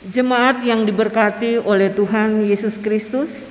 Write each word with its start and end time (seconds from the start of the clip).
Jemaat 0.00 0.64
yang 0.64 0.88
diberkati 0.88 1.60
oleh 1.60 1.92
Tuhan 1.92 2.40
Yesus 2.40 2.80
Kristus, 2.80 3.44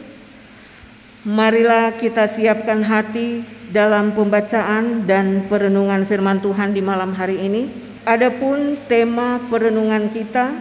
marilah 1.21 1.93
kita 1.93 2.25
siapkan 2.25 2.81
hati 2.81 3.45
dalam 3.69 4.17
pembacaan 4.17 5.05
dan 5.05 5.45
perenungan 5.45 6.09
firman 6.09 6.41
Tuhan 6.41 6.73
di 6.73 6.81
malam 6.81 7.13
hari 7.13 7.37
ini. 7.37 7.69
Adapun 8.01 8.81
tema 8.89 9.37
perenungan 9.45 10.09
kita, 10.09 10.57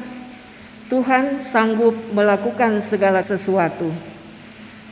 Tuhan 0.93 1.41
sanggup 1.41 1.97
melakukan 2.13 2.85
segala 2.85 3.25
sesuatu. 3.25 3.89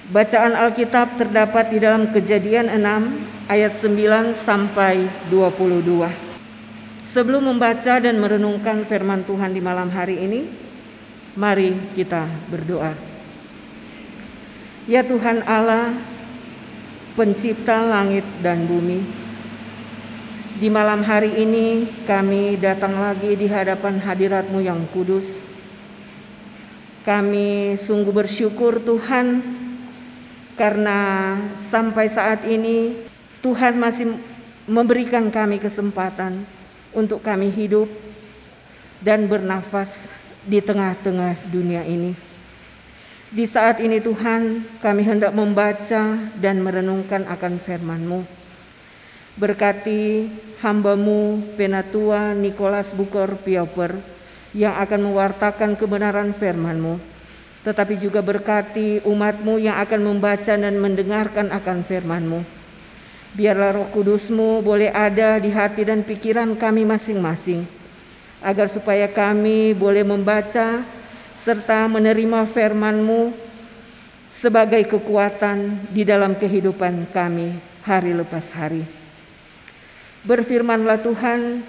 Bacaan 0.09 0.57
Alkitab 0.57 1.21
terdapat 1.21 1.77
di 1.77 1.79
dalam 1.85 2.09
Kejadian 2.09 2.73
6 2.73 3.53
ayat 3.53 3.77
9 3.85 4.33
sampai 4.49 5.05
22. 5.29 6.09
Sebelum 7.13 7.53
membaca 7.53 8.01
dan 8.01 8.17
merenungkan 8.17 8.89
firman 8.89 9.29
Tuhan 9.29 9.53
di 9.53 9.61
malam 9.61 9.93
hari 9.93 10.25
ini, 10.25 10.65
Mari 11.36 11.76
kita 11.93 12.25
berdoa. 12.49 12.96
Ya 14.89 15.04
Tuhan 15.04 15.45
Allah, 15.45 15.93
pencipta 17.12 17.85
langit 17.85 18.25
dan 18.40 18.64
bumi, 18.64 19.04
di 20.57 20.72
malam 20.72 21.04
hari 21.04 21.36
ini 21.36 21.85
kami 22.09 22.57
datang 22.57 22.96
lagi 22.96 23.36
di 23.36 23.45
hadapan 23.45 24.00
hadiratmu 24.00 24.64
yang 24.64 24.89
kudus. 24.89 25.36
Kami 27.04 27.76
sungguh 27.76 28.17
bersyukur 28.17 28.81
Tuhan 28.81 29.45
karena 30.57 31.37
sampai 31.68 32.09
saat 32.09 32.48
ini 32.48 32.97
Tuhan 33.45 33.77
masih 33.77 34.17
memberikan 34.64 35.28
kami 35.28 35.61
kesempatan 35.61 36.48
untuk 36.97 37.20
kami 37.20 37.53
hidup 37.53 37.92
dan 39.05 39.28
bernafas 39.28 39.92
di 40.47 40.62
tengah-tengah 40.62 41.50
dunia 41.50 41.83
ini. 41.83 42.14
Di 43.27 43.43
saat 43.45 43.83
ini 43.83 43.98
Tuhan 43.98 44.62
kami 44.79 45.03
hendak 45.03 45.34
membaca 45.34 46.15
dan 46.39 46.57
merenungkan 46.62 47.27
akan 47.27 47.59
firman-Mu. 47.59 48.23
Berkati 49.37 50.31
hambamu 50.62 51.45
Penatua 51.59 52.33
Nicholas 52.33 52.89
Bukor 52.95 53.37
Pioper 53.43 53.98
yang 54.57 54.79
akan 54.79 55.11
mewartakan 55.11 55.75
kebenaran 55.75 56.33
firman-Mu. 56.33 56.97
Tetapi 57.67 57.98
juga 57.98 58.23
berkati 58.23 59.03
umatmu 59.03 59.59
yang 59.59 59.83
akan 59.83 60.15
membaca 60.15 60.55
dan 60.55 60.79
mendengarkan 60.79 61.51
akan 61.51 61.83
firman-Mu. 61.83 62.41
Biarlah 63.35 63.75
roh 63.75 63.91
kudusmu 63.91 64.63
boleh 64.63 64.95
ada 64.95 65.37
di 65.42 65.51
hati 65.51 65.85
dan 65.85 66.07
pikiran 66.07 66.57
kami 66.57 66.89
masing-masing 66.89 67.76
agar 68.47 68.70
supaya 68.70 69.11
kami 69.11 69.75
boleh 69.75 70.06
membaca 70.06 70.86
serta 71.34 71.91
menerima 71.91 72.47
firman-Mu 72.47 73.34
sebagai 74.30 74.86
kekuatan 74.86 75.91
di 75.91 76.06
dalam 76.06 76.39
kehidupan 76.39 77.11
kami 77.11 77.58
hari 77.83 78.14
lepas 78.14 78.47
hari. 78.55 78.86
Berfirmanlah 80.22 81.02
Tuhan, 81.02 81.67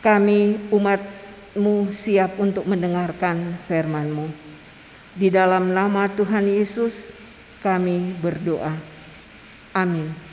kami 0.00 0.56
umat-Mu 0.72 1.92
siap 1.92 2.40
untuk 2.40 2.64
mendengarkan 2.64 3.60
firman-Mu. 3.68 4.32
Di 5.12 5.28
dalam 5.28 5.76
nama 5.76 6.08
Tuhan 6.08 6.48
Yesus 6.48 7.04
kami 7.60 8.16
berdoa. 8.16 8.72
Amin. 9.76 10.31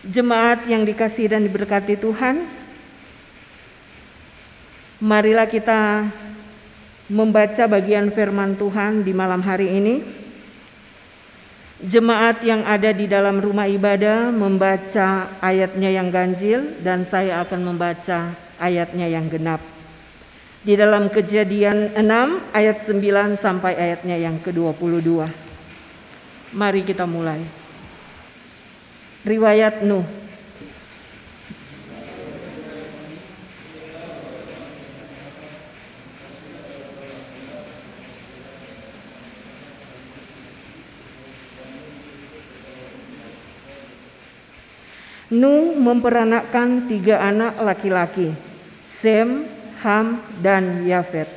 Jemaat 0.00 0.64
yang 0.64 0.88
dikasih 0.88 1.28
dan 1.28 1.44
diberkati 1.44 1.92
Tuhan, 2.00 2.48
marilah 4.96 5.44
kita 5.44 6.08
membaca 7.12 7.68
bagian 7.68 8.08
firman 8.08 8.56
Tuhan 8.56 9.04
di 9.04 9.12
malam 9.12 9.44
hari 9.44 9.76
ini. 9.76 10.00
Jemaat 11.84 12.40
yang 12.40 12.64
ada 12.64 12.96
di 12.96 13.04
dalam 13.04 13.44
rumah 13.44 13.68
ibadah 13.68 14.32
membaca 14.32 15.36
ayatnya 15.36 15.92
yang 15.92 16.08
ganjil 16.08 16.80
dan 16.80 17.04
saya 17.04 17.44
akan 17.44 17.60
membaca 17.60 18.32
ayatnya 18.56 19.04
yang 19.04 19.28
genap. 19.28 19.60
Di 20.64 20.80
dalam 20.80 21.12
kejadian 21.12 21.92
6 21.92 22.56
ayat 22.56 22.84
9 22.88 23.36
sampai 23.36 23.76
ayatnya 23.76 24.16
yang 24.16 24.40
ke-22. 24.40 25.28
Mari 26.56 26.88
kita 26.88 27.04
mulai 27.04 27.59
riwayat 29.24 29.84
Nuh. 29.84 30.06
Nuh 45.30 45.78
memperanakkan 45.78 46.90
tiga 46.90 47.22
anak 47.22 47.54
laki-laki, 47.62 48.34
Sem, 48.82 49.46
Ham, 49.78 50.18
dan 50.42 50.82
Yafet. 50.82 51.30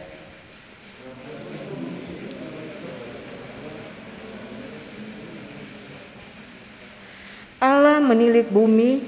Allah 7.64 8.03
menilik 8.14 8.46
bumi 8.54 9.02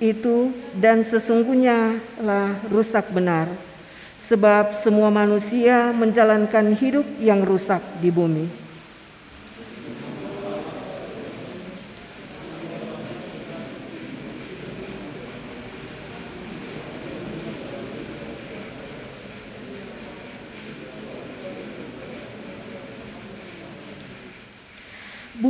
itu 0.00 0.48
dan 0.72 1.04
sesungguhnya 1.04 2.00
lah 2.24 2.56
rusak 2.72 3.12
benar 3.12 3.52
sebab 4.16 4.72
semua 4.80 5.12
manusia 5.12 5.92
menjalankan 5.92 6.72
hidup 6.72 7.04
yang 7.20 7.44
rusak 7.44 7.84
di 8.00 8.08
bumi. 8.08 8.65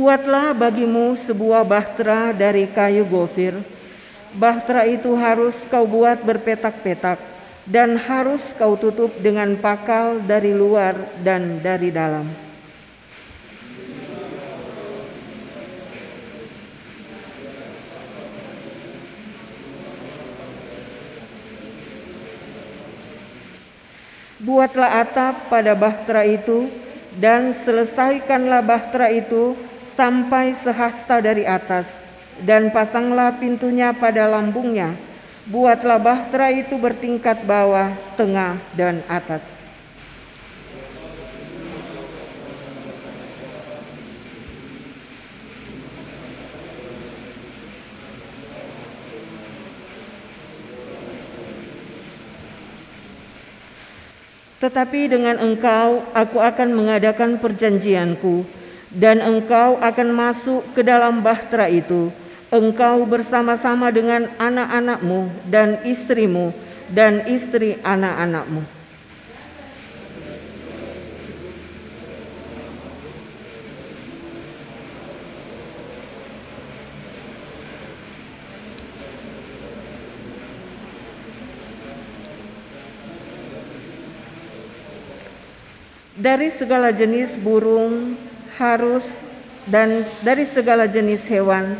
Buatlah 0.07 0.55
bagimu 0.55 1.19
sebuah 1.19 1.67
bahtera 1.67 2.31
dari 2.31 2.63
kayu 2.63 3.03
gofir. 3.03 3.59
Bahtera 4.31 4.87
itu 4.87 5.11
harus 5.19 5.59
kau 5.67 5.83
buat 5.83 6.23
berpetak-petak 6.23 7.19
dan 7.67 7.99
harus 7.99 8.39
kau 8.55 8.79
tutup 8.79 9.11
dengan 9.19 9.59
pakal 9.59 10.23
dari 10.23 10.55
luar 10.55 10.95
dan 11.19 11.59
dari 11.59 11.91
dalam. 11.91 12.23
Buatlah 24.39 25.03
atap 25.03 25.51
pada 25.51 25.75
bahtera 25.75 26.23
itu 26.23 26.71
dan 27.19 27.51
selesaikanlah 27.51 28.63
bahtera 28.63 29.11
itu 29.11 29.66
sampai 29.87 30.51
sehasta 30.51 31.23
dari 31.23 31.47
atas 31.47 31.95
dan 32.43 32.69
pasanglah 32.69 33.31
pintunya 33.39 33.95
pada 33.95 34.27
lambungnya. 34.27 34.93
Buatlah 35.47 35.95
bahtera 35.95 36.51
itu 36.51 36.75
bertingkat 36.75 37.47
bawah, 37.47 37.95
tengah, 38.19 38.59
dan 38.75 38.99
atas. 39.07 39.55
Tetapi 54.57 55.07
dengan 55.07 55.37
engkau 55.37 56.03
aku 56.11 56.41
akan 56.41 56.75
mengadakan 56.75 57.39
perjanjianku 57.39 58.43
dan 58.97 59.21
engkau 59.21 59.77
akan 59.77 60.09
masuk 60.09 60.65
ke 60.73 60.81
dalam 60.81 61.21
bahtera 61.21 61.69
itu, 61.69 62.09
engkau 62.49 63.05
bersama-sama 63.05 63.93
dengan 63.93 64.25
anak-anakmu 64.41 65.29
dan 65.45 65.77
istrimu 65.85 66.49
dan 66.89 67.21
istri 67.29 67.77
anak-anakmu. 67.85 68.65
Dari 86.17 86.49
segala 86.49 86.89
jenis 86.89 87.37
burung 87.37 88.26
harus 88.57 89.05
dan 89.69 90.03
dari 90.25 90.43
segala 90.43 90.89
jenis 90.89 91.23
hewan 91.29 91.77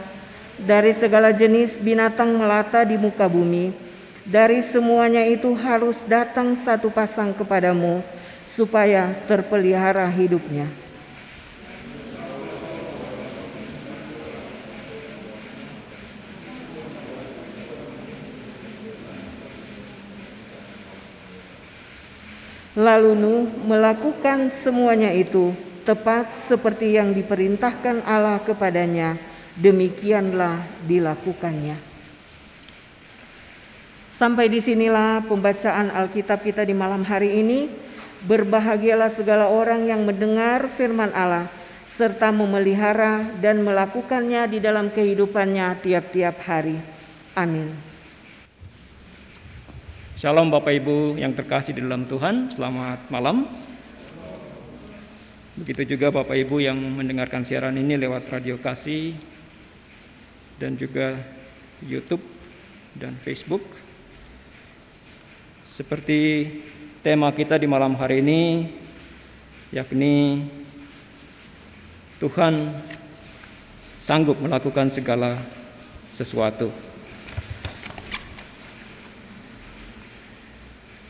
dari 0.57 0.89
segala 0.89 1.29
jenis 1.29 1.77
binatang 1.77 2.33
melata 2.33 2.81
di 2.81 2.97
muka 2.97 3.29
bumi. 3.29 3.69
Dari 4.27 4.59
semuanya 4.59 5.23
itu 5.23 5.55
harus 5.55 5.95
datang 6.03 6.51
satu 6.57 6.91
pasang 6.91 7.31
kepadamu, 7.31 8.03
supaya 8.43 9.15
terpelihara 9.23 10.03
hidupnya. 10.11 10.67
Lalu 22.77 23.17
Nuh 23.17 23.47
melakukan 23.65 24.53
semuanya 24.53 25.09
itu 25.09 25.49
tepat 25.87 26.35
seperti 26.35 26.99
yang 26.99 27.15
diperintahkan 27.15 28.03
Allah 28.03 28.43
kepadanya 28.43 29.15
demikianlah 29.55 30.59
dilakukannya. 30.83 31.79
Sampai 34.11 34.51
di 34.51 34.59
sinilah 34.59 35.23
pembacaan 35.23 35.93
Alkitab 35.93 36.43
kita 36.43 36.67
di 36.67 36.75
malam 36.75 37.07
hari 37.07 37.39
ini. 37.39 37.87
Berbahagialah 38.17 39.13
segala 39.13 39.45
orang 39.45 39.85
yang 39.85 40.01
mendengar 40.01 40.65
firman 40.73 41.13
Allah 41.13 41.45
serta 41.93 42.33
memelihara 42.33 43.21
dan 43.37 43.61
melakukannya 43.61 44.49
di 44.49 44.57
dalam 44.57 44.89
kehidupannya 44.89 45.77
tiap-tiap 45.85 46.33
hari. 46.41 46.81
Amin. 47.37 47.69
Shalom 50.17 50.49
Bapak 50.49 50.73
Ibu 50.81 51.21
yang 51.21 51.37
terkasih 51.37 51.77
di 51.77 51.85
dalam 51.85 52.09
Tuhan, 52.09 52.49
selamat 52.57 53.05
malam. 53.13 53.66
Begitu 55.57 55.97
juga 55.97 56.13
Bapak 56.13 56.37
Ibu 56.37 56.61
yang 56.61 56.77
mendengarkan 56.77 57.41
siaran 57.41 57.73
ini 57.81 57.97
lewat 57.97 58.29
Radio 58.29 58.61
Kasih 58.61 59.17
dan 60.61 60.77
juga 60.77 61.17
YouTube 61.81 62.21
dan 62.93 63.17
Facebook. 63.25 63.65
Seperti 65.65 66.45
tema 67.01 67.33
kita 67.33 67.57
di 67.57 67.65
malam 67.65 67.97
hari 67.97 68.21
ini, 68.21 68.69
yakni 69.73 70.45
Tuhan 72.21 72.77
sanggup 73.97 74.37
melakukan 74.37 74.93
segala 74.93 75.41
sesuatu. 76.13 76.69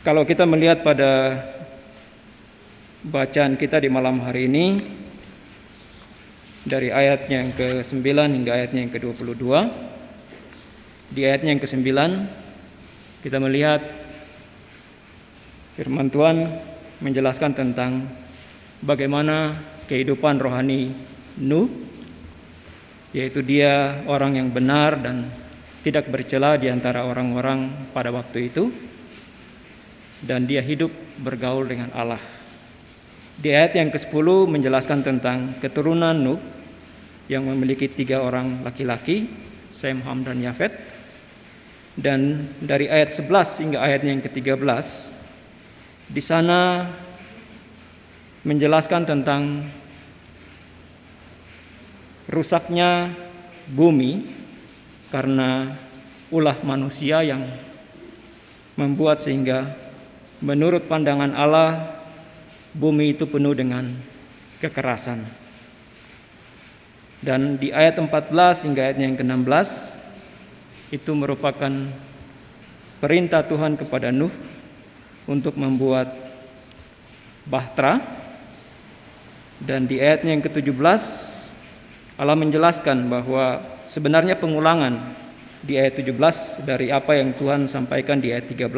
Kalau 0.00 0.24
kita 0.24 0.48
melihat 0.48 0.80
pada 0.80 1.36
bacaan 3.08 3.56
kita 3.56 3.80
di 3.80 3.88
malam 3.88 4.20
hari 4.20 4.44
ini, 4.52 4.84
dari 6.68 6.92
ayatnya 6.92 7.40
yang 7.40 7.52
ke-9 7.56 8.04
hingga 8.04 8.52
ayatnya 8.52 8.80
yang 8.84 8.92
ke-22. 8.92 9.44
Di 11.08 11.24
ayatnya 11.24 11.56
yang 11.56 11.62
ke-9 11.64 11.88
kita 13.24 13.40
melihat 13.40 13.80
firman 15.80 16.12
Tuhan 16.12 16.44
menjelaskan 17.00 17.56
tentang 17.56 18.04
bagaimana 18.84 19.56
kehidupan 19.88 20.36
rohani 20.36 20.92
Nuh 21.40 21.70
yaitu 23.16 23.40
dia 23.40 24.04
orang 24.04 24.36
yang 24.36 24.52
benar 24.52 25.00
dan 25.00 25.32
tidak 25.80 26.12
bercela 26.12 26.60
di 26.60 26.68
antara 26.68 27.08
orang-orang 27.08 27.88
pada 27.96 28.12
waktu 28.12 28.52
itu 28.52 28.68
dan 30.20 30.44
dia 30.44 30.60
hidup 30.60 30.92
bergaul 31.24 31.64
dengan 31.64 31.88
Allah. 31.96 32.37
Di 33.38 33.54
ayat 33.54 33.78
yang 33.78 33.94
ke-10 33.94 34.50
menjelaskan 34.50 35.06
tentang 35.06 35.54
keturunan 35.62 36.10
Nuh 36.10 36.42
yang 37.30 37.46
memiliki 37.46 37.86
tiga 37.86 38.18
orang 38.18 38.66
laki-laki, 38.66 39.30
Sem, 39.70 40.02
Ham, 40.02 40.26
dan 40.26 40.42
Yafet. 40.42 40.74
Dan 41.94 42.50
dari 42.58 42.90
ayat 42.90 43.14
11 43.14 43.62
hingga 43.62 43.78
ayatnya 43.78 44.10
yang 44.18 44.22
ke-13, 44.26 44.58
di 46.10 46.22
sana 46.22 46.90
menjelaskan 48.42 49.06
tentang 49.06 49.62
rusaknya 52.26 53.14
bumi 53.70 54.26
karena 55.14 55.78
ulah 56.34 56.58
manusia 56.66 57.22
yang 57.22 57.46
membuat 58.74 59.22
sehingga 59.22 59.74
menurut 60.38 60.86
pandangan 60.86 61.34
Allah 61.34 61.97
bumi 62.78 63.18
itu 63.18 63.26
penuh 63.26 63.58
dengan 63.58 63.90
kekerasan. 64.62 65.26
Dan 67.18 67.58
di 67.58 67.74
ayat 67.74 67.98
14 67.98 68.30
hingga 68.70 68.86
ayatnya 68.86 69.10
yang 69.10 69.18
ke-16 69.18 69.68
itu 70.94 71.10
merupakan 71.18 71.72
perintah 73.02 73.42
Tuhan 73.42 73.74
kepada 73.74 74.14
Nuh 74.14 74.30
untuk 75.26 75.58
membuat 75.58 76.14
bahtera 77.42 77.98
dan 79.58 79.90
di 79.90 79.98
ayatnya 79.98 80.38
yang 80.38 80.44
ke-17 80.46 81.02
Allah 82.14 82.38
menjelaskan 82.38 83.10
bahwa 83.10 83.62
sebenarnya 83.90 84.38
pengulangan 84.38 84.94
di 85.66 85.74
ayat 85.74 85.98
17 85.98 86.62
dari 86.62 86.94
apa 86.94 87.18
yang 87.18 87.34
Tuhan 87.34 87.66
sampaikan 87.66 88.22
di 88.22 88.30
ayat 88.30 88.46
13 88.46 88.70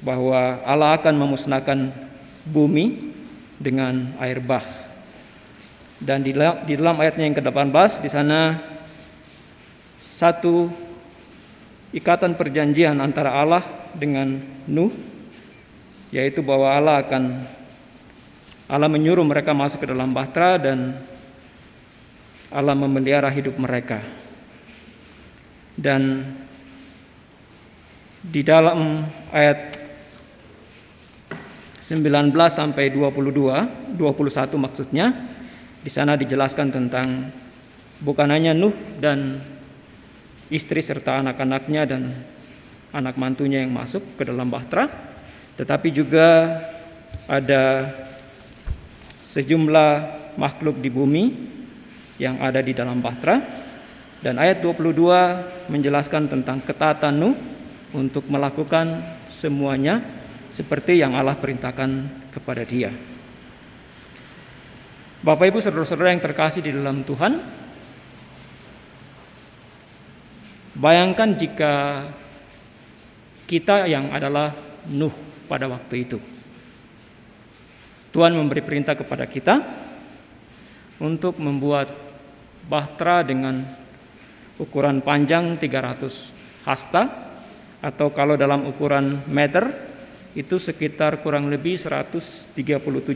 bahwa 0.00 0.64
Allah 0.64 0.96
akan 0.96 1.14
memusnahkan 1.16 2.05
bumi 2.46 3.12
dengan 3.58 4.14
air 4.22 4.38
bah 4.38 4.86
dan 5.96 6.20
di 6.20 6.36
dalam, 6.36 7.00
ayatnya 7.00 7.24
yang 7.24 7.36
ke-18 7.40 8.04
di 8.04 8.10
sana 8.12 8.60
satu 10.04 10.68
ikatan 11.96 12.36
perjanjian 12.36 13.00
antara 13.00 13.32
Allah 13.32 13.64
dengan 13.96 14.36
Nuh 14.68 14.92
yaitu 16.12 16.44
bahwa 16.44 16.68
Allah 16.68 17.00
akan 17.00 17.48
Allah 18.68 18.90
menyuruh 18.92 19.24
mereka 19.24 19.56
masuk 19.56 19.82
ke 19.82 19.88
dalam 19.88 20.12
bahtera 20.12 20.60
dan 20.60 21.00
Allah 22.52 22.76
memelihara 22.76 23.32
hidup 23.32 23.56
mereka. 23.56 24.02
Dan 25.76 26.24
di 28.20 28.42
dalam 28.42 29.06
ayat 29.30 29.75
19 31.86 32.34
sampai 32.50 32.90
22, 32.90 33.94
21 33.94 34.58
maksudnya, 34.58 35.06
di 35.86 35.86
sana 35.86 36.18
dijelaskan 36.18 36.74
tentang 36.74 37.30
bukan 38.02 38.26
hanya 38.26 38.50
Nuh 38.50 38.74
dan 38.98 39.38
istri 40.50 40.82
serta 40.82 41.22
anak-anaknya 41.22 41.86
dan 41.86 42.10
anak 42.90 43.14
mantunya 43.14 43.62
yang 43.62 43.70
masuk 43.70 44.02
ke 44.18 44.26
dalam 44.26 44.50
bahtera, 44.50 44.90
tetapi 45.54 45.94
juga 45.94 46.58
ada 47.30 47.86
sejumlah 49.14 49.90
makhluk 50.42 50.82
di 50.82 50.90
bumi 50.90 51.24
yang 52.18 52.42
ada 52.42 52.58
di 52.66 52.74
dalam 52.74 52.98
bahtera. 52.98 53.62
Dan 54.26 54.42
ayat 54.42 54.58
22 54.58 55.70
menjelaskan 55.70 56.26
tentang 56.26 56.58
ketaatan 56.66 57.14
Nuh 57.14 57.38
untuk 57.94 58.26
melakukan 58.26 59.06
semuanya 59.30 60.02
seperti 60.56 60.96
yang 60.96 61.12
Allah 61.12 61.36
perintahkan 61.36 61.90
kepada 62.32 62.64
dia. 62.64 62.88
Bapak 65.20 65.52
Ibu 65.52 65.60
saudara-saudara 65.60 66.16
yang 66.16 66.24
terkasih 66.24 66.64
di 66.64 66.72
dalam 66.72 67.04
Tuhan, 67.04 67.36
bayangkan 70.80 71.36
jika 71.36 71.72
kita 73.44 73.84
yang 73.84 74.08
adalah 74.16 74.56
Nuh 74.88 75.12
pada 75.44 75.68
waktu 75.68 76.08
itu. 76.08 76.16
Tuhan 78.16 78.32
memberi 78.32 78.64
perintah 78.64 78.96
kepada 78.96 79.28
kita 79.28 79.60
untuk 81.04 81.36
membuat 81.36 81.92
bahtera 82.64 83.20
dengan 83.20 83.60
ukuran 84.56 85.04
panjang 85.04 85.60
300 85.60 86.64
hasta 86.64 87.02
atau 87.84 88.08
kalau 88.08 88.40
dalam 88.40 88.64
ukuran 88.64 89.20
meter 89.28 89.85
itu 90.36 90.60
sekitar 90.60 91.24
kurang 91.24 91.48
lebih 91.48 91.80
137 91.80 92.52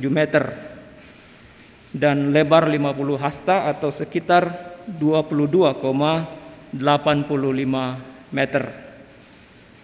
meter 0.08 0.48
dan 1.92 2.32
lebar 2.32 2.64
50 2.64 3.20
hasta 3.20 3.68
atau 3.68 3.92
sekitar 3.92 4.48
22,85 4.96 6.80
meter. 8.32 8.64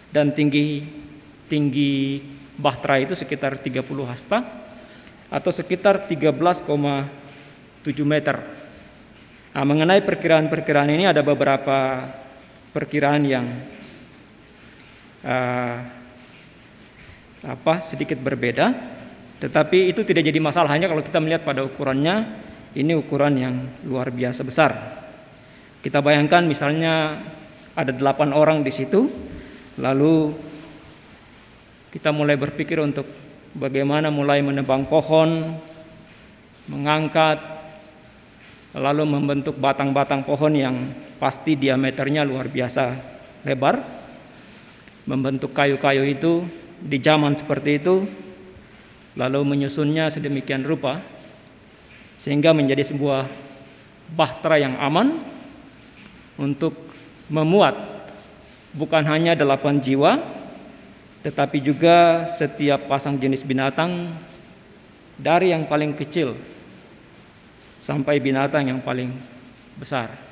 Dan 0.09 0.33
tinggi 0.33 0.81
tinggi 1.45 2.25
bahtera 2.57 2.97
itu 3.05 3.13
sekitar 3.13 3.61
30 3.61 3.85
hasta 4.09 4.41
atau 5.29 5.51
sekitar 5.53 6.09
13,7 6.09 6.65
meter. 8.01 8.41
Nah, 9.53 9.65
mengenai 9.65 10.01
perkiraan-perkiraan 10.01 10.89
ini 10.89 11.05
ada 11.05 11.21
beberapa 11.21 12.01
perkiraan 12.73 13.23
yang 13.25 13.45
uh, 15.21 15.96
apa 17.45 17.85
sedikit 17.85 18.17
berbeda 18.17 18.97
tetapi 19.37 19.93
itu 19.93 20.01
tidak 20.01 20.25
jadi 20.25 20.39
masalah 20.41 20.73
hanya 20.73 20.89
kalau 20.89 21.05
kita 21.05 21.21
melihat 21.21 21.45
pada 21.45 21.61
ukurannya 21.61 22.25
ini 22.73 22.97
ukuran 22.97 23.33
yang 23.37 23.55
luar 23.85 24.09
biasa 24.09 24.41
besar. 24.41 24.73
Kita 25.81 26.01
bayangkan 26.01 26.41
misalnya 26.45 27.21
ada 27.77 27.93
delapan 27.93 28.33
orang 28.33 28.65
di 28.65 28.73
situ, 28.73 29.05
lalu 29.77 30.33
kita 31.93 32.09
mulai 32.09 32.33
berpikir 32.33 32.81
untuk 32.81 33.05
bagaimana 33.53 34.09
mulai 34.09 34.41
menebang 34.41 34.89
pohon, 34.89 35.53
mengangkat, 36.65 37.37
lalu 38.73 39.05
membentuk 39.05 39.53
batang-batang 39.61 40.25
pohon 40.25 40.53
yang 40.57 40.75
pasti 41.21 41.53
diameternya 41.53 42.25
luar 42.25 42.49
biasa 42.49 42.83
lebar, 43.45 43.85
membentuk 45.05 45.53
kayu-kayu 45.53 46.09
itu 46.09 46.41
di 46.81 46.97
zaman 47.01 47.33
seperti 47.33 47.81
itu, 47.81 48.05
lalu 49.17 49.41
menyusunnya 49.41 50.13
sedemikian 50.13 50.61
rupa 50.61 51.01
sehingga 52.21 52.53
menjadi 52.53 52.85
sebuah 52.85 53.25
bahtera 54.13 54.61
yang 54.61 54.75
aman 54.77 55.17
untuk 56.37 56.77
memuat 57.27 57.75
bukan 58.77 59.03
hanya 59.09 59.33
delapan 59.33 59.81
jiwa 59.81 60.21
tetapi 61.25 61.59
juga 61.59 62.29
setiap 62.29 62.87
pasang 62.87 63.17
jenis 63.17 63.41
binatang 63.41 64.13
dari 65.17 65.49
yang 65.51 65.65
paling 65.65 65.97
kecil 65.97 66.37
sampai 67.81 68.21
binatang 68.21 68.69
yang 68.69 68.79
paling 68.79 69.11
besar. 69.75 70.26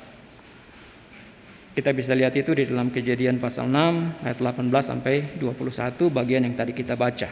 Kita 1.76 1.92
bisa 1.92 2.16
lihat 2.16 2.32
itu 2.32 2.56
di 2.56 2.64
dalam 2.64 2.88
Kejadian 2.88 3.36
pasal 3.36 3.68
6 3.68 4.24
ayat 4.24 4.40
18 4.40 4.72
sampai 4.80 5.36
21 5.36 6.08
bagian 6.08 6.48
yang 6.48 6.56
tadi 6.56 6.72
kita 6.72 6.96
baca. 6.96 7.28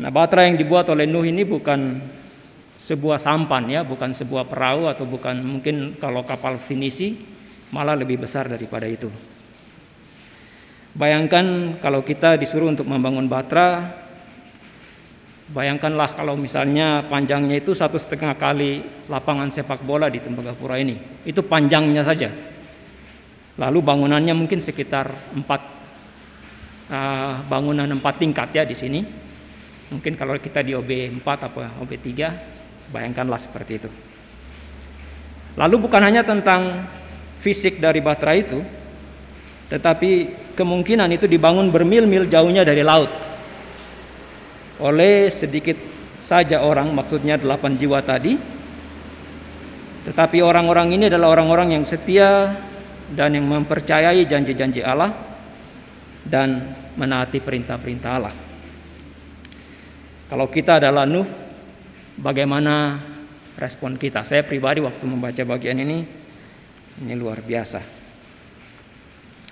Nah, 0.00 0.08
batra 0.08 0.48
yang 0.48 0.56
dibuat 0.56 0.88
oleh 0.88 1.04
Nuh 1.04 1.28
ini 1.28 1.44
bukan 1.44 2.00
sebuah 2.80 3.20
sampan 3.20 3.68
ya, 3.68 3.84
bukan 3.84 4.16
sebuah 4.16 4.48
perahu 4.48 4.88
atau 4.88 5.04
bukan 5.04 5.36
mungkin 5.44 6.00
kalau 6.00 6.24
kapal 6.24 6.56
finisi 6.56 7.12
malah 7.76 7.92
lebih 7.92 8.24
besar 8.24 8.48
daripada 8.48 8.88
itu. 8.88 9.12
Bayangkan 10.96 11.76
kalau 11.84 12.00
kita 12.00 12.40
disuruh 12.40 12.72
untuk 12.72 12.88
membangun 12.88 13.28
batra, 13.28 14.00
bayangkanlah 15.50 16.16
kalau 16.16 16.38
misalnya 16.38 17.04
panjangnya 17.04 17.60
itu 17.60 17.76
satu 17.76 18.00
setengah 18.00 18.32
kali 18.38 18.80
lapangan 19.10 19.52
sepak 19.52 19.84
bola 19.84 20.08
di 20.08 20.22
Tembagapura 20.22 20.80
ini. 20.80 20.96
Itu 21.26 21.44
panjangnya 21.44 22.00
saja. 22.00 22.32
Lalu 23.60 23.78
bangunannya 23.84 24.32
mungkin 24.32 24.64
sekitar 24.64 25.12
empat 25.36 25.60
uh, 26.88 27.44
bangunan 27.44 27.86
empat 27.86 28.14
tingkat 28.16 28.48
ya 28.56 28.64
di 28.64 28.76
sini. 28.76 29.00
Mungkin 29.92 30.16
kalau 30.16 30.40
kita 30.40 30.64
di 30.64 30.72
OB 30.72 31.20
4 31.20 31.46
atau 31.46 31.60
OB 31.84 31.92
3, 31.92 32.88
bayangkanlah 32.88 33.36
seperti 33.36 33.72
itu. 33.84 33.90
Lalu 35.54 35.76
bukan 35.86 36.02
hanya 36.02 36.26
tentang 36.26 36.88
fisik 37.38 37.78
dari 37.78 38.02
batra 38.02 38.34
itu, 38.34 38.58
tetapi 39.70 40.10
kemungkinan 40.56 41.06
itu 41.14 41.30
dibangun 41.30 41.70
bermil-mil 41.70 42.26
jauhnya 42.26 42.66
dari 42.66 42.82
laut 42.82 43.23
oleh 44.84 45.32
sedikit 45.32 45.80
saja 46.20 46.60
orang 46.60 46.92
maksudnya 46.92 47.40
delapan 47.40 47.76
jiwa 47.80 48.04
tadi 48.04 48.36
tetapi 50.04 50.44
orang-orang 50.44 50.92
ini 50.92 51.04
adalah 51.08 51.32
orang-orang 51.32 51.80
yang 51.80 51.84
setia 51.88 52.52
dan 53.08 53.32
yang 53.32 53.48
mempercayai 53.48 54.20
janji-janji 54.28 54.84
Allah 54.84 55.16
dan 56.24 56.76
menaati 56.96 57.40
perintah-perintah 57.40 58.10
Allah. 58.12 58.34
Kalau 60.28 60.46
kita 60.52 60.76
adalah 60.76 61.08
Nuh 61.08 61.24
bagaimana 62.20 63.00
respon 63.56 63.96
kita? 63.96 64.28
Saya 64.28 64.44
pribadi 64.44 64.84
waktu 64.84 65.04
membaca 65.08 65.42
bagian 65.44 65.80
ini 65.80 66.04
ini 67.00 67.14
luar 67.16 67.40
biasa. 67.40 67.80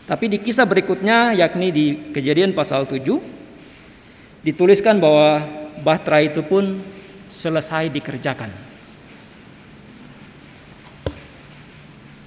Tapi 0.04 0.24
di 0.28 0.38
kisah 0.42 0.68
berikutnya 0.68 1.32
yakni 1.32 1.68
di 1.72 1.86
kejadian 2.12 2.52
pasal 2.52 2.84
7 2.84 3.41
dituliskan 4.42 4.98
bahwa 4.98 5.42
bahtera 5.82 6.22
itu 6.22 6.42
pun 6.42 6.78
selesai 7.30 7.88
dikerjakan. 7.90 8.50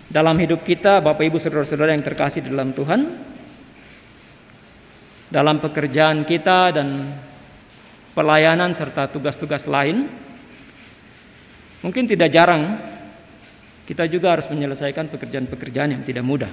Dalam 0.09 0.39
hidup 0.39 0.63
kita 0.63 1.03
Bapak 1.03 1.27
Ibu 1.27 1.37
Saudara-saudara 1.43 1.91
yang 1.91 2.03
terkasih 2.03 2.39
di 2.39 2.49
dalam 2.49 2.71
Tuhan 2.71 3.03
dalam 5.27 5.59
pekerjaan 5.59 6.23
kita 6.23 6.71
dan 6.71 7.11
pelayanan 8.15 8.71
serta 8.71 9.11
tugas-tugas 9.11 9.67
lain 9.67 10.07
mungkin 11.83 12.07
tidak 12.07 12.31
jarang 12.31 12.79
kita 13.83 14.07
juga 14.07 14.33
harus 14.39 14.47
menyelesaikan 14.47 15.11
pekerjaan-pekerjaan 15.11 15.99
yang 15.99 16.01
tidak 16.01 16.25
mudah. 16.25 16.49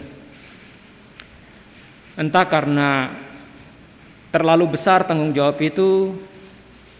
Entah 2.18 2.44
karena 2.44 3.08
terlalu 4.32 4.74
besar 4.74 5.04
tanggung 5.04 5.30
jawab 5.30 5.60
itu 5.60 6.16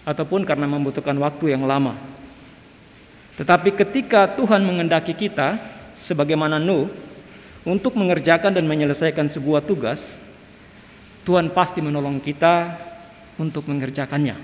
ataupun 0.04 0.44
karena 0.44 0.68
membutuhkan 0.68 1.16
waktu 1.16 1.56
yang 1.56 1.64
lama. 1.64 1.96
Tetapi 3.40 3.72
ketika 3.72 4.28
Tuhan 4.36 4.60
mengendaki 4.60 5.16
kita 5.16 5.56
sebagaimana 5.96 6.60
Nuh 6.60 6.92
untuk 7.64 7.96
mengerjakan 7.96 8.52
dan 8.52 8.68
menyelesaikan 8.68 9.32
sebuah 9.32 9.64
tugas, 9.64 10.20
Tuhan 11.24 11.48
pasti 11.48 11.80
menolong 11.80 12.20
kita 12.20 12.76
untuk 13.40 13.64
mengerjakannya. 13.64 14.36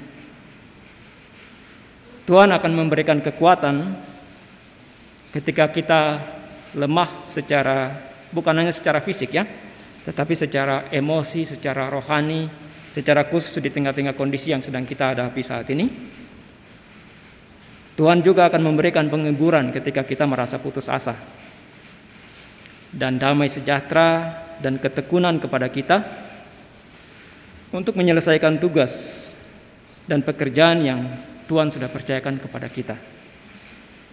Tuhan 2.25 2.49
akan 2.49 2.73
memberikan 2.73 3.21
kekuatan 3.21 4.00
ketika 5.37 5.68
kita 5.68 6.00
lemah 6.73 7.09
secara 7.28 7.92
bukan 8.33 8.52
hanya 8.57 8.73
secara 8.73 9.00
fisik 9.00 9.33
ya, 9.33 9.45
tetapi 10.04 10.33
secara 10.37 10.88
emosi, 10.92 11.49
secara 11.49 11.88
rohani, 11.88 12.68
secara 12.99 13.31
khusus 13.31 13.55
di 13.62 13.71
tengah-tengah 13.71 14.19
kondisi 14.19 14.50
yang 14.50 14.59
sedang 14.59 14.83
kita 14.83 15.14
hadapi 15.14 15.38
saat 15.38 15.71
ini. 15.71 15.87
Tuhan 17.95 18.26
juga 18.26 18.50
akan 18.50 18.59
memberikan 18.59 19.07
penghiburan 19.07 19.71
ketika 19.71 20.02
kita 20.02 20.26
merasa 20.26 20.59
putus 20.59 20.90
asa. 20.90 21.14
Dan 22.90 23.23
damai 23.23 23.47
sejahtera 23.47 24.43
dan 24.59 24.83
ketekunan 24.83 25.38
kepada 25.38 25.71
kita 25.71 26.02
untuk 27.71 27.95
menyelesaikan 27.95 28.59
tugas 28.59 29.14
dan 30.11 30.26
pekerjaan 30.26 30.83
yang 30.83 31.07
Tuhan 31.47 31.71
sudah 31.71 31.87
percayakan 31.87 32.43
kepada 32.43 32.67
kita. 32.67 32.99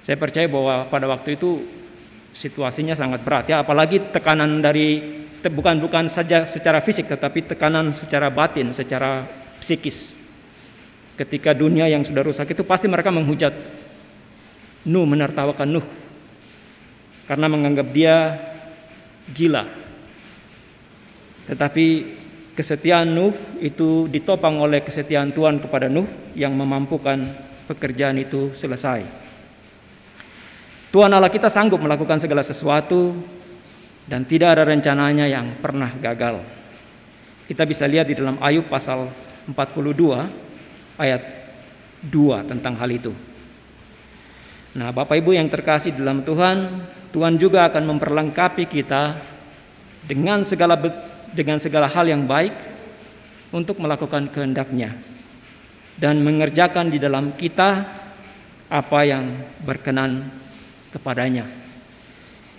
Saya 0.06 0.22
percaya 0.22 0.46
bahwa 0.46 0.86
pada 0.86 1.10
waktu 1.10 1.42
itu 1.42 1.66
situasinya 2.38 2.94
sangat 2.94 3.26
berat 3.26 3.50
ya, 3.50 3.66
apalagi 3.66 4.14
tekanan 4.14 4.62
dari 4.62 5.25
bukan 5.50 5.82
bukan 5.82 6.08
saja 6.08 6.46
secara 6.46 6.82
fisik 6.82 7.10
tetapi 7.10 7.46
tekanan 7.46 7.92
secara 7.92 8.30
batin, 8.30 8.72
secara 8.72 9.26
psikis. 9.60 10.18
Ketika 11.16 11.56
dunia 11.56 11.88
yang 11.88 12.04
sudah 12.04 12.24
rusak 12.24 12.52
itu 12.52 12.64
pasti 12.68 12.92
mereka 12.92 13.10
menghujat 13.10 13.56
Nuh 14.86 15.06
menertawakan 15.08 15.80
Nuh 15.80 15.88
karena 17.26 17.48
menganggap 17.50 17.88
dia 17.90 18.38
gila. 19.34 19.66
Tetapi 21.50 21.86
kesetiaan 22.54 23.10
Nuh 23.10 23.34
itu 23.62 24.06
ditopang 24.10 24.62
oleh 24.62 24.86
kesetiaan 24.86 25.34
Tuhan 25.34 25.58
kepada 25.58 25.90
Nuh 25.90 26.06
yang 26.38 26.54
memampukan 26.54 27.22
pekerjaan 27.66 28.22
itu 28.22 28.54
selesai. 28.54 29.26
Tuhan 30.94 31.12
Allah 31.12 31.28
kita 31.28 31.52
sanggup 31.52 31.82
melakukan 31.82 32.24
segala 32.24 32.40
sesuatu 32.40 33.35
dan 34.06 34.26
tidak 34.26 34.58
ada 34.58 34.64
rencananya 34.70 35.26
yang 35.26 35.58
pernah 35.58 35.90
gagal. 35.98 36.42
Kita 37.46 37.66
bisa 37.66 37.86
lihat 37.86 38.10
di 38.10 38.18
dalam 38.18 38.38
Ayub 38.42 38.66
pasal 38.70 39.10
42 39.50 40.98
ayat 40.98 41.22
2 42.06 42.50
tentang 42.50 42.74
hal 42.78 42.90
itu. 42.90 43.14
Nah, 44.76 44.92
Bapak 44.92 45.16
Ibu 45.18 45.38
yang 45.38 45.48
terkasih 45.48 45.96
dalam 45.96 46.26
Tuhan, 46.26 46.84
Tuhan 47.16 47.40
juga 47.40 47.70
akan 47.70 47.96
memperlengkapi 47.96 48.68
kita 48.68 49.16
dengan 50.04 50.44
segala 50.44 50.76
dengan 51.32 51.58
segala 51.58 51.88
hal 51.88 52.06
yang 52.06 52.28
baik 52.28 52.54
untuk 53.56 53.80
melakukan 53.80 54.28
kehendaknya 54.30 54.94
dan 55.96 56.20
mengerjakan 56.20 56.92
di 56.92 57.00
dalam 57.00 57.32
kita 57.40 57.88
apa 58.68 59.00
yang 59.08 59.32
berkenan 59.64 60.28
kepadanya. 60.92 61.65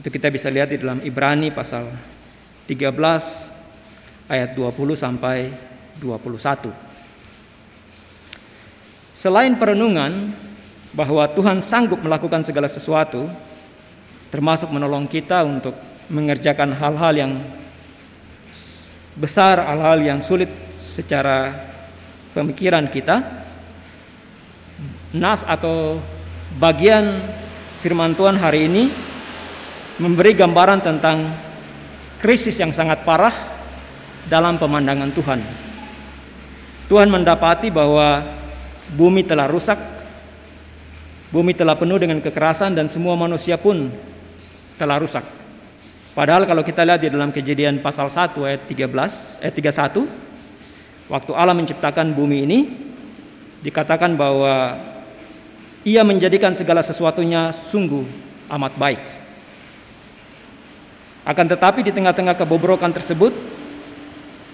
Itu 0.07 0.15
kita 0.15 0.31
bisa 0.31 0.47
lihat 0.47 0.71
di 0.71 0.79
dalam 0.79 1.03
Ibrani 1.03 1.51
pasal 1.51 1.91
13 2.71 2.95
ayat 4.31 4.55
20 4.55 4.95
sampai 4.95 5.51
21. 5.99 6.71
Selain 9.19 9.51
perenungan 9.59 10.31
bahwa 10.95 11.27
Tuhan 11.27 11.59
sanggup 11.59 11.99
melakukan 12.07 12.47
segala 12.47 12.71
sesuatu 12.71 13.27
termasuk 14.31 14.71
menolong 14.71 15.11
kita 15.11 15.43
untuk 15.43 15.75
mengerjakan 16.07 16.71
hal-hal 16.79 17.27
yang 17.27 17.33
besar, 19.19 19.59
hal-hal 19.59 19.99
yang 20.07 20.23
sulit 20.23 20.71
secara 20.71 21.51
pemikiran 22.31 22.87
kita. 22.95 23.43
Nas 25.19 25.43
atau 25.43 25.99
bagian 26.63 27.11
firman 27.83 28.15
Tuhan 28.15 28.39
hari 28.39 28.71
ini 28.71 29.06
memberi 29.97 30.37
gambaran 30.37 30.85
tentang 30.85 31.33
krisis 32.21 32.57
yang 32.61 32.73
sangat 32.73 33.05
parah 33.05 33.33
dalam 34.29 34.61
pemandangan 34.61 35.09
Tuhan. 35.13 35.41
Tuhan 36.87 37.09
mendapati 37.11 37.73
bahwa 37.73 38.23
bumi 38.95 39.25
telah 39.27 39.49
rusak, 39.49 39.79
bumi 41.33 41.57
telah 41.57 41.75
penuh 41.75 41.99
dengan 41.99 42.21
kekerasan 42.21 42.77
dan 42.77 42.87
semua 42.93 43.19
manusia 43.19 43.59
pun 43.59 43.91
telah 44.77 45.01
rusak. 45.01 45.25
Padahal 46.17 46.49
kalau 46.49 46.65
kita 46.65 46.85
lihat 46.85 47.01
di 47.05 47.13
dalam 47.13 47.29
kejadian 47.29 47.81
pasal 47.85 48.09
1 48.09 48.37
ayat 48.45 48.63
13, 48.69 49.45
ayat 49.45 49.55
31, 49.57 50.09
waktu 51.13 51.33
Allah 51.37 51.57
menciptakan 51.57 52.13
bumi 52.17 52.39
ini, 52.49 52.59
dikatakan 53.61 54.17
bahwa 54.17 54.77
ia 55.85 56.01
menjadikan 56.05 56.57
segala 56.57 56.81
sesuatunya 56.81 57.53
sungguh 57.53 58.05
amat 58.49 58.73
baik. 58.81 59.16
Akan 61.27 61.51
tetapi 61.51 61.83
di 61.83 61.91
tengah-tengah 61.91 62.39
kebobrokan 62.39 62.95
tersebut, 62.95 63.35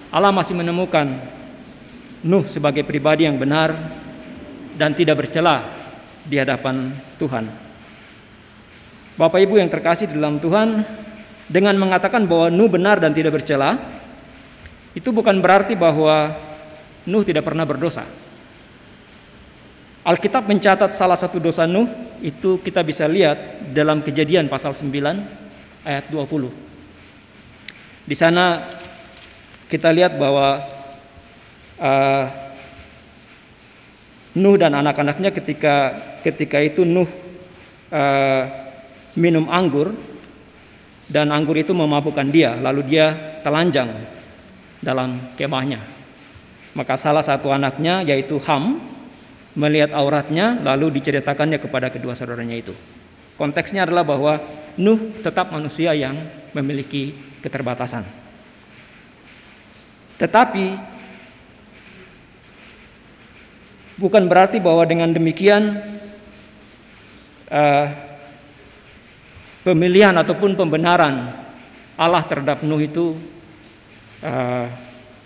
Allah 0.09 0.33
masih 0.33 0.57
menemukan 0.57 1.05
Nuh 2.25 2.49
sebagai 2.49 2.81
pribadi 2.81 3.29
yang 3.29 3.37
benar 3.37 3.76
dan 4.79 4.97
tidak 4.97 5.21
bercela 5.21 5.69
di 6.25 6.41
hadapan 6.41 6.97
Tuhan. 7.21 7.45
Bapak 9.21 9.43
Ibu 9.43 9.61
yang 9.61 9.69
terkasih 9.69 10.09
di 10.09 10.17
dalam 10.17 10.41
Tuhan, 10.41 10.81
dengan 11.50 11.76
mengatakan 11.76 12.25
bahwa 12.25 12.49
Nuh 12.49 12.73
benar 12.73 13.02
dan 13.05 13.12
tidak 13.12 13.37
bercela, 13.37 13.76
itu 14.97 15.12
bukan 15.12 15.45
berarti 15.45 15.76
bahwa 15.76 16.33
Nuh 17.05 17.26
tidak 17.26 17.45
pernah 17.45 17.69
berdosa. 17.69 18.09
Alkitab 20.09 20.49
mencatat 20.49 20.97
salah 20.97 21.21
satu 21.21 21.37
dosa 21.37 21.69
Nuh 21.69 21.91
itu 22.25 22.57
kita 22.64 22.81
bisa 22.81 23.05
lihat 23.05 23.61
dalam 23.76 24.00
kejadian 24.00 24.49
pasal 24.49 24.73
9 24.73 25.42
ayat 25.83 26.09
20. 26.11 26.51
Di 28.07 28.17
sana 28.19 28.62
kita 29.71 29.95
lihat 29.95 30.19
bahwa 30.19 30.62
uh, 31.79 32.27
Nuh 34.33 34.57
dan 34.57 34.73
anak-anaknya 34.73 35.29
ketika 35.29 35.93
ketika 36.25 36.57
itu 36.65 36.89
Nuh 36.89 37.05
uh, 37.93 38.45
minum 39.12 39.45
anggur 39.53 39.93
dan 41.12 41.29
anggur 41.29 41.61
itu 41.61 41.77
memabukkan 41.77 42.33
dia, 42.33 42.57
lalu 42.57 42.97
dia 42.97 43.39
telanjang 43.45 43.93
dalam 44.81 45.37
kemahnya. 45.37 45.85
Maka 46.73 46.97
salah 46.97 47.21
satu 47.21 47.53
anaknya 47.53 48.01
yaitu 48.01 48.41
Ham 48.49 48.81
melihat 49.53 49.93
auratnya 49.93 50.57
lalu 50.65 50.97
diceritakannya 50.97 51.61
kepada 51.61 51.93
kedua 51.93 52.17
saudaranya 52.17 52.57
itu. 52.57 52.73
Konteksnya 53.37 53.85
adalah 53.85 54.09
bahwa 54.09 54.41
Nuh 54.81 55.21
tetap 55.21 55.52
manusia 55.52 55.93
yang 55.93 56.17
memiliki 56.57 57.12
keterbatasan. 57.45 58.05
Tetapi 60.17 60.67
bukan 63.99 64.25
berarti 64.31 64.62
bahwa 64.62 64.87
dengan 64.87 65.11
demikian 65.11 65.83
uh, 67.50 67.87
pemilihan 69.67 70.14
ataupun 70.14 70.55
pembenaran 70.55 71.31
Allah 71.99 72.23
terhadap 72.25 72.64
Nuh 72.64 72.81
itu 72.81 73.19
uh, 74.25 74.67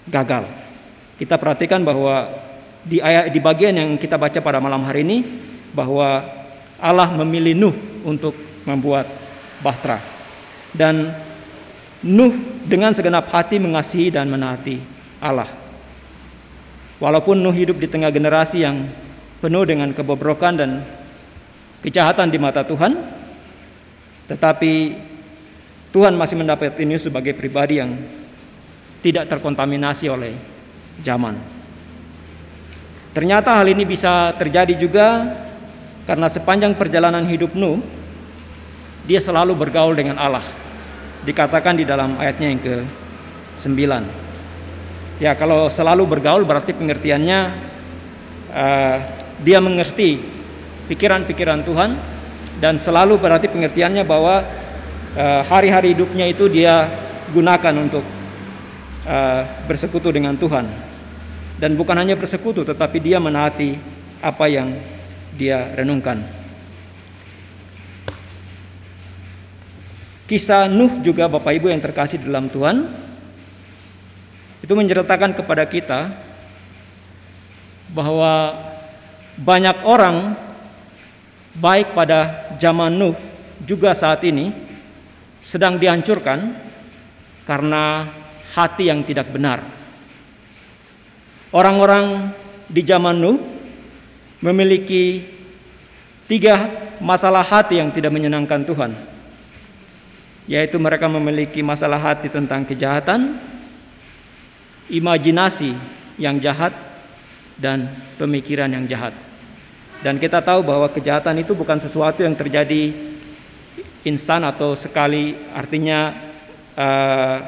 gagal. 0.08 0.44
Kita 1.16 1.40
perhatikan 1.40 1.80
bahwa 1.86 2.28
di 2.86 3.02
ayat 3.02 3.34
di 3.34 3.40
bagian 3.42 3.74
yang 3.74 3.90
kita 3.98 4.14
baca 4.14 4.38
pada 4.38 4.62
malam 4.62 4.86
hari 4.86 5.02
ini 5.02 5.18
bahwa 5.74 6.22
Allah 6.78 7.08
memilih 7.14 7.54
Nuh 7.56 7.76
untuk 8.06 8.36
membuat 8.68 9.25
bahtera 9.60 10.00
dan 10.76 11.12
Nuh 12.06 12.36
dengan 12.68 12.92
segenap 12.92 13.32
hati 13.32 13.56
mengasihi 13.56 14.12
dan 14.12 14.28
menaati 14.28 14.78
Allah. 15.18 15.48
Walaupun 17.00 17.40
Nuh 17.40 17.56
hidup 17.56 17.80
di 17.80 17.88
tengah 17.88 18.12
generasi 18.12 18.62
yang 18.62 18.84
penuh 19.40 19.64
dengan 19.64 19.90
kebobrokan 19.96 20.54
dan 20.54 20.70
kejahatan 21.80 22.28
di 22.28 22.38
mata 22.38 22.62
Tuhan, 22.62 23.00
tetapi 24.28 24.72
Tuhan 25.90 26.14
masih 26.14 26.36
mendapat 26.36 26.76
ini 26.84 27.00
sebagai 27.00 27.32
pribadi 27.32 27.80
yang 27.80 27.96
tidak 29.00 29.32
terkontaminasi 29.32 30.06
oleh 30.12 30.36
zaman. 31.00 31.40
Ternyata 33.16 33.56
hal 33.56 33.72
ini 33.72 33.88
bisa 33.88 34.36
terjadi 34.36 34.76
juga 34.76 35.24
karena 36.04 36.28
sepanjang 36.28 36.76
perjalanan 36.76 37.24
hidup 37.24 37.56
Nuh 37.56 37.80
dia 39.06 39.22
selalu 39.22 39.54
bergaul 39.54 39.94
dengan 39.94 40.18
Allah. 40.18 40.42
Dikatakan 41.22 41.78
di 41.78 41.86
dalam 41.86 42.18
ayatnya 42.18 42.50
yang 42.50 42.60
ke-9. 42.60 43.78
Ya, 45.22 45.32
kalau 45.38 45.70
selalu 45.72 46.04
bergaul 46.04 46.44
berarti 46.44 46.76
pengertiannya 46.76 47.40
uh, 48.52 48.98
dia 49.40 49.58
mengerti 49.62 50.20
pikiran-pikiran 50.90 51.64
Tuhan 51.64 51.96
dan 52.60 52.76
selalu 52.82 53.16
berarti 53.18 53.52
pengertiannya 53.52 54.00
bahwa 54.06 54.40
eh, 55.12 55.42
hari-hari 55.44 55.92
uh, 55.92 55.94
hidupnya 55.98 56.24
itu 56.24 56.48
dia 56.48 56.88
gunakan 57.34 57.74
untuk 57.76 58.00
uh, 59.04 59.42
bersekutu 59.68 60.08
dengan 60.08 60.32
Tuhan 60.40 60.64
dan 61.60 61.76
bukan 61.76 62.00
hanya 62.00 62.16
bersekutu 62.16 62.64
tetapi 62.64 62.96
dia 62.96 63.20
menaati 63.20 63.76
apa 64.24 64.48
yang 64.48 64.72
dia 65.36 65.68
renungkan. 65.76 66.45
Kisah 70.26 70.66
Nuh 70.66 70.98
juga 71.06 71.30
Bapak 71.30 71.54
Ibu 71.54 71.70
yang 71.70 71.78
terkasih 71.78 72.18
dalam 72.18 72.50
Tuhan 72.50 72.82
itu 74.58 74.72
menceritakan 74.74 75.38
kepada 75.38 75.62
kita 75.70 76.10
bahwa 77.94 78.50
banyak 79.38 79.86
orang 79.86 80.34
baik 81.54 81.94
pada 81.94 82.50
zaman 82.58 82.90
Nuh 82.90 83.14
juga 83.62 83.94
saat 83.94 84.20
ini 84.26 84.50
sedang 85.40 85.78
dihancurkan 85.78 86.58
karena 87.46 88.10
hati 88.50 88.90
yang 88.90 89.06
tidak 89.06 89.30
benar. 89.30 89.62
Orang-orang 91.54 92.34
di 92.66 92.82
zaman 92.82 93.14
Nuh 93.14 93.38
memiliki 94.42 95.22
tiga 96.26 96.66
masalah 96.98 97.46
hati 97.46 97.78
yang 97.78 97.94
tidak 97.94 98.10
menyenangkan 98.10 98.66
Tuhan, 98.66 98.92
yaitu 100.46 100.78
mereka 100.78 101.10
memiliki 101.10 101.62
masalah 101.62 101.98
hati 101.98 102.30
tentang 102.30 102.62
kejahatan, 102.62 103.34
imajinasi 104.86 105.74
yang 106.18 106.38
jahat, 106.38 106.72
dan 107.58 107.90
pemikiran 108.14 108.70
yang 108.70 108.86
jahat. 108.86 109.14
Dan 110.04 110.22
kita 110.22 110.38
tahu 110.44 110.62
bahwa 110.62 110.86
kejahatan 110.92 111.42
itu 111.42 111.56
bukan 111.56 111.82
sesuatu 111.82 112.22
yang 112.22 112.38
terjadi 112.38 112.94
instan 114.06 114.46
atau 114.46 114.78
sekali, 114.78 115.34
artinya 115.50 116.14
uh, 116.78 117.38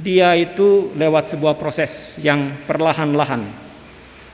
dia 0.00 0.32
itu 0.34 0.90
lewat 0.96 1.36
sebuah 1.36 1.54
proses 1.60 2.18
yang 2.18 2.50
perlahan-lahan 2.66 3.46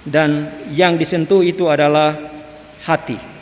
dan 0.08 0.48
yang 0.72 0.96
disentuh 0.96 1.44
itu 1.44 1.68
adalah 1.68 2.16
hati. 2.86 3.39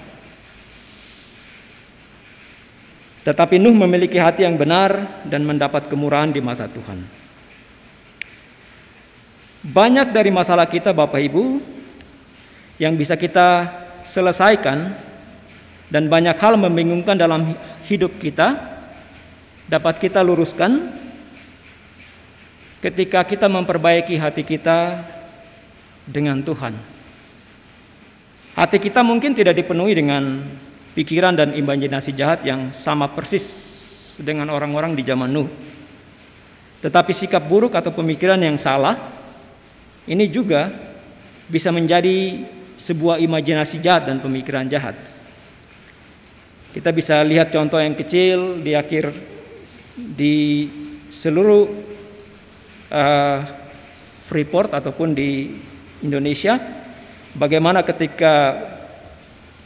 Tetapi 3.28 3.60
Nuh 3.60 3.76
memiliki 3.76 4.16
hati 4.16 4.48
yang 4.48 4.56
benar 4.56 5.20
dan 5.28 5.44
mendapat 5.44 5.84
kemurahan 5.92 6.32
di 6.32 6.40
mata 6.40 6.64
Tuhan. 6.64 7.04
Banyak 9.68 10.16
dari 10.16 10.32
masalah 10.32 10.64
kita 10.64 10.96
Bapak 10.96 11.20
Ibu 11.20 11.60
yang 12.80 12.96
bisa 12.96 13.20
kita 13.20 13.68
selesaikan 14.08 14.96
dan 15.92 16.08
banyak 16.08 16.40
hal 16.40 16.56
membingungkan 16.56 17.20
dalam 17.20 17.52
hidup 17.84 18.16
kita 18.16 18.56
dapat 19.68 20.00
kita 20.00 20.24
luruskan 20.24 20.88
ketika 22.80 23.28
kita 23.28 23.44
memperbaiki 23.44 24.16
hati 24.16 24.40
kita 24.40 25.04
dengan 26.08 26.40
Tuhan. 26.40 26.72
Hati 28.56 28.80
kita 28.80 29.04
mungkin 29.04 29.36
tidak 29.36 29.52
dipenuhi 29.52 29.92
dengan 29.92 30.48
pikiran 30.98 31.38
dan 31.38 31.54
imajinasi 31.54 32.10
jahat 32.10 32.42
yang 32.42 32.74
sama 32.74 33.06
persis 33.14 33.46
dengan 34.18 34.50
orang-orang 34.50 34.98
di 34.98 35.06
zaman 35.06 35.30
Nuh. 35.30 35.46
Tetapi 36.82 37.14
sikap 37.14 37.46
buruk 37.46 37.78
atau 37.78 37.94
pemikiran 37.94 38.42
yang 38.42 38.58
salah 38.58 38.98
ini 40.10 40.26
juga 40.26 40.74
bisa 41.46 41.70
menjadi 41.70 42.42
sebuah 42.74 43.22
imajinasi 43.22 43.78
jahat 43.78 44.10
dan 44.10 44.18
pemikiran 44.18 44.66
jahat. 44.66 44.98
Kita 46.74 46.90
bisa 46.90 47.22
lihat 47.22 47.54
contoh 47.54 47.78
yang 47.78 47.94
kecil 47.94 48.58
di 48.58 48.74
akhir 48.74 49.14
di 49.94 50.66
seluruh 51.14 51.62
uh, 52.90 53.38
Freeport 54.26 54.74
ataupun 54.74 55.14
di 55.14 55.56
Indonesia, 56.02 56.58
bagaimana 57.34 57.86
ketika 57.86 58.34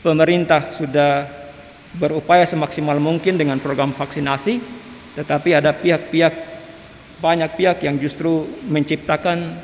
pemerintah 0.03 0.69
sudah 0.69 1.25
berupaya 1.95 2.43
semaksimal 2.45 2.99
mungkin 2.99 3.39
dengan 3.39 3.63
program 3.63 3.95
vaksinasi, 3.95 4.59
tetapi 5.17 5.55
ada 5.57 5.71
pihak-pihak 5.73 6.53
banyak 7.23 7.55
pihak 7.55 7.79
yang 7.87 8.03
justru 8.03 8.43
menciptakan 8.67 9.63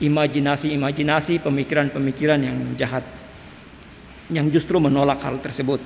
imajinasi-imajinasi, 0.00 1.44
pemikiran-pemikiran 1.44 2.40
yang 2.40 2.56
jahat 2.80 3.04
yang 4.32 4.48
justru 4.50 4.80
menolak 4.80 5.20
hal 5.22 5.36
tersebut. 5.38 5.78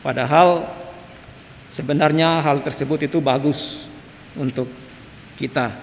Padahal 0.00 0.70
sebenarnya 1.68 2.40
hal 2.46 2.62
tersebut 2.62 3.10
itu 3.10 3.18
bagus 3.18 3.90
untuk 4.38 4.70
kita. 5.34 5.74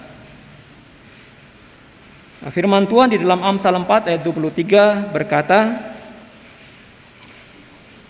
Nah, 2.42 2.50
firman 2.50 2.88
Tuhan 2.90 3.14
di 3.14 3.18
dalam 3.22 3.38
Amsal 3.38 3.78
4 3.78 4.10
ayat 4.10 4.22
23 4.26 5.14
berkata, 5.14 5.91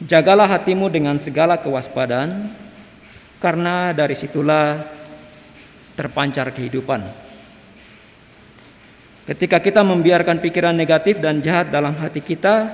Jagalah 0.03 0.51
hatimu 0.51 0.91
dengan 0.91 1.15
segala 1.23 1.63
kewaspadaan, 1.63 2.51
karena 3.39 3.95
dari 3.95 4.15
situlah 4.19 4.83
terpancar 5.95 6.51
kehidupan. 6.51 7.03
Ketika 9.23 9.63
kita 9.63 9.87
membiarkan 9.87 10.43
pikiran 10.43 10.75
negatif 10.75 11.23
dan 11.23 11.39
jahat 11.39 11.71
dalam 11.71 11.95
hati 11.95 12.19
kita, 12.19 12.67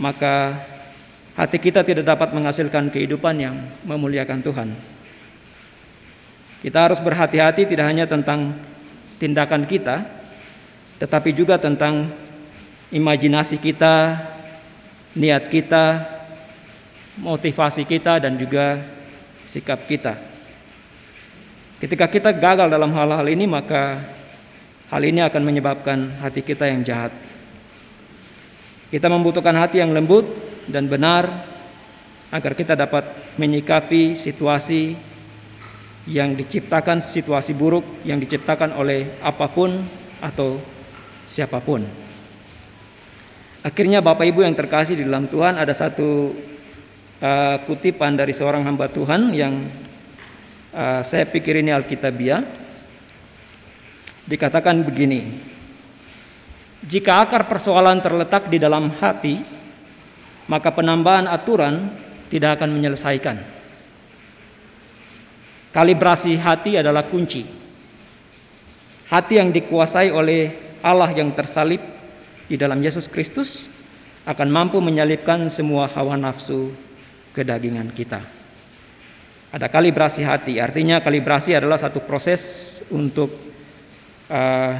maka 0.00 0.56
hati 1.36 1.60
kita 1.60 1.84
tidak 1.84 2.08
dapat 2.08 2.32
menghasilkan 2.32 2.88
kehidupan 2.88 3.36
yang 3.36 3.56
memuliakan 3.84 4.40
Tuhan. 4.40 4.68
Kita 6.64 6.88
harus 6.88 7.00
berhati-hati 7.04 7.68
tidak 7.68 7.84
hanya 7.84 8.08
tentang 8.08 8.56
tindakan 9.20 9.68
kita, 9.68 10.08
tetapi 10.96 11.36
juga 11.36 11.60
tentang 11.60 12.08
imajinasi 12.88 13.60
kita, 13.60 14.16
niat 15.16 15.48
kita, 15.48 16.04
motivasi 17.18 17.88
kita, 17.88 18.20
dan 18.20 18.36
juga 18.36 18.78
sikap 19.48 19.88
kita. 19.88 20.14
Ketika 21.80 22.06
kita 22.06 22.30
gagal 22.36 22.68
dalam 22.68 22.92
hal-hal 22.92 23.26
ini, 23.28 23.48
maka 23.48 24.00
Hal 24.86 25.02
ini 25.02 25.18
akan 25.18 25.42
menyebabkan 25.42 26.22
hati 26.22 26.46
kita 26.46 26.70
yang 26.70 26.86
jahat. 26.86 27.10
Kita 28.86 29.10
membutuhkan 29.10 29.58
hati 29.58 29.82
yang 29.82 29.90
lembut 29.90 30.22
dan 30.70 30.86
benar 30.86 31.26
agar 32.30 32.54
kita 32.54 32.78
dapat 32.78 33.02
menyikapi 33.34 34.14
situasi 34.14 34.94
yang 36.06 36.38
diciptakan 36.38 37.02
situasi 37.02 37.50
buruk 37.50 37.82
yang 38.06 38.22
diciptakan 38.22 38.78
oleh 38.78 39.18
apa 39.26 39.50
pun 39.50 39.74
atau 40.22 40.62
siapa 41.26 41.58
pun. 41.58 42.05
Akhirnya 43.66 43.98
Bapak 43.98 44.22
Ibu 44.30 44.46
yang 44.46 44.54
terkasih 44.54 44.94
di 44.94 45.02
dalam 45.02 45.26
Tuhan 45.26 45.58
ada 45.58 45.74
satu 45.74 46.30
uh, 47.18 47.56
kutipan 47.66 48.14
dari 48.14 48.30
seorang 48.30 48.62
hamba 48.62 48.86
Tuhan 48.86 49.34
yang 49.34 49.58
uh, 50.70 51.02
saya 51.02 51.26
pikir 51.26 51.58
ini 51.58 51.74
Alkitabiah 51.74 52.46
dikatakan 54.22 54.86
begini, 54.86 55.34
jika 56.86 57.26
akar 57.26 57.50
persoalan 57.50 57.98
terletak 57.98 58.46
di 58.46 58.62
dalam 58.62 58.86
hati, 59.02 59.42
maka 60.46 60.70
penambahan 60.70 61.26
aturan 61.26 61.90
tidak 62.30 62.62
akan 62.62 62.70
menyelesaikan. 62.70 63.42
Kalibrasi 65.74 66.38
hati 66.38 66.78
adalah 66.78 67.02
kunci. 67.02 67.42
Hati 69.10 69.42
yang 69.42 69.50
dikuasai 69.50 70.14
oleh 70.14 70.54
Allah 70.86 71.10
yang 71.18 71.34
tersalib 71.34 71.95
di 72.46 72.54
dalam 72.54 72.78
Yesus 72.78 73.10
Kristus 73.10 73.66
akan 74.26 74.48
mampu 74.50 74.78
menyalipkan 74.82 75.46
semua 75.50 75.86
hawa 75.90 76.18
nafsu 76.18 76.74
kedagingan 77.34 77.90
kita. 77.94 78.22
Ada 79.54 79.70
kalibrasi 79.70 80.26
hati, 80.26 80.58
artinya 80.58 80.98
kalibrasi 80.98 81.54
adalah 81.54 81.78
satu 81.78 82.02
proses 82.02 82.62
untuk 82.90 83.30
uh, 84.30 84.74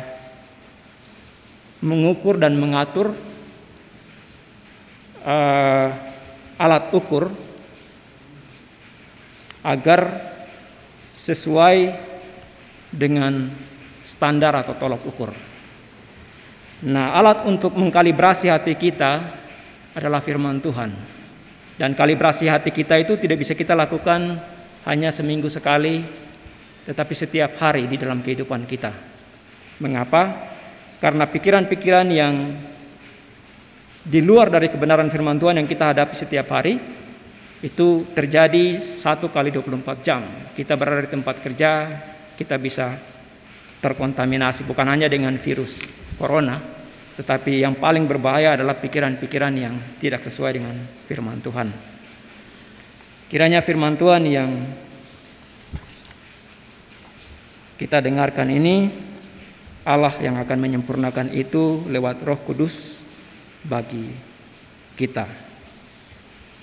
mengukur 1.83 2.39
dan 2.39 2.59
mengatur 2.59 3.15
uh, 5.23 5.89
alat 6.59 6.85
ukur 6.91 7.31
agar 9.63 10.11
sesuai 11.15 11.95
dengan 12.91 13.51
standar 14.07 14.55
atau 14.63 14.75
tolok 14.79 15.03
ukur. 15.07 15.31
Nah, 16.85 17.17
alat 17.17 17.49
untuk 17.49 17.73
mengkalibrasi 17.73 18.53
hati 18.53 18.77
kita 18.77 19.25
adalah 19.97 20.21
firman 20.21 20.61
Tuhan. 20.61 20.93
Dan 21.81 21.97
kalibrasi 21.97 22.53
hati 22.53 22.69
kita 22.69 23.01
itu 23.01 23.17
tidak 23.17 23.41
bisa 23.41 23.57
kita 23.57 23.73
lakukan 23.73 24.37
hanya 24.85 25.09
seminggu 25.09 25.49
sekali, 25.49 26.05
tetapi 26.85 27.15
setiap 27.17 27.57
hari 27.57 27.89
di 27.89 27.97
dalam 27.97 28.21
kehidupan 28.21 28.69
kita. 28.69 28.93
Mengapa? 29.81 30.53
Karena 31.01 31.25
pikiran-pikiran 31.25 32.09
yang 32.13 32.35
di 34.05 34.21
luar 34.21 34.53
dari 34.53 34.69
kebenaran 34.69 35.09
firman 35.09 35.41
Tuhan 35.41 35.57
yang 35.57 35.69
kita 35.69 35.97
hadapi 35.97 36.13
setiap 36.13 36.53
hari 36.53 36.77
itu 37.65 38.05
terjadi 38.13 38.85
satu 38.85 39.33
kali 39.33 39.49
24 39.49 40.05
jam. 40.05 40.21
Kita 40.53 40.77
berada 40.77 41.09
di 41.09 41.11
tempat 41.13 41.41
kerja, 41.41 41.89
kita 42.37 42.61
bisa 42.61 42.97
terkontaminasi 43.81 44.69
bukan 44.69 44.89
hanya 44.93 45.09
dengan 45.09 45.37
virus 45.37 46.06
corona, 46.17 46.57
tetapi 47.17 47.65
yang 47.65 47.77
paling 47.77 48.05
berbahaya 48.05 48.57
adalah 48.57 48.77
pikiran-pikiran 48.77 49.55
yang 49.57 49.75
tidak 50.01 50.25
sesuai 50.25 50.53
dengan 50.57 50.77
firman 51.09 51.41
Tuhan. 51.41 51.69
Kiranya 53.27 53.61
firman 53.65 53.97
Tuhan 53.97 54.23
yang 54.29 54.51
kita 57.77 58.01
dengarkan 58.01 58.49
ini 58.49 58.89
Allah 59.87 60.15
yang 60.19 60.41
akan 60.41 60.59
menyempurnakan 60.59 61.31
itu 61.31 61.87
lewat 61.87 62.25
Roh 62.27 62.41
Kudus 62.43 62.99
bagi 63.63 64.11
kita. 64.99 65.29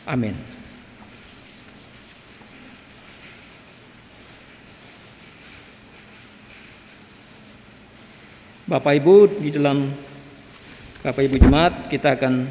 Amin. 0.03 0.62
Bapak 8.63 8.95
Ibu 8.95 9.43
di 9.43 9.51
dalam 9.51 9.91
Bapak 11.03 11.19
Ibu 11.19 11.35
Jemaat 11.35 11.91
kita 11.91 12.15
akan 12.15 12.47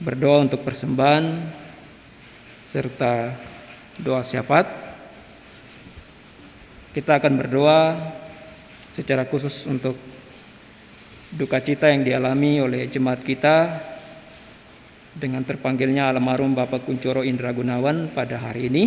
berdoa 0.00 0.48
untuk 0.48 0.64
persembahan 0.64 1.44
serta 2.64 3.36
doa 4.00 4.24
syafaat. 4.24 4.64
Kita 6.96 7.20
akan 7.20 7.32
berdoa 7.36 8.00
secara 8.96 9.28
khusus 9.28 9.68
untuk 9.68 10.00
duka 11.36 11.60
cita 11.60 11.92
yang 11.92 12.00
dialami 12.00 12.64
oleh 12.64 12.88
jemaat 12.88 13.20
kita 13.20 13.76
dengan 15.20 15.44
terpanggilnya 15.44 16.16
almarhum 16.16 16.56
Bapak 16.56 16.88
Kuncoro 16.88 17.20
Indra 17.28 17.52
Gunawan 17.52 18.08
pada 18.08 18.40
hari 18.40 18.72
ini. 18.72 18.84